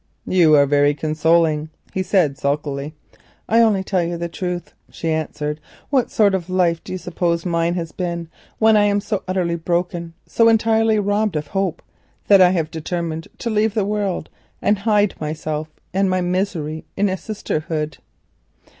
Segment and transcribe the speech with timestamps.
[0.25, 2.95] "You are very consoling," he said sulkily.
[3.47, 5.59] "I only tell you the truth," she answered.
[5.91, 8.27] "What sort of life do you suppose mine has been
[8.57, 11.83] when I am so utterly broken, so entirely robbed of hope,
[12.29, 14.29] that I have determined to leave the world
[14.59, 17.99] and hide myself and my shame in a sisterhood?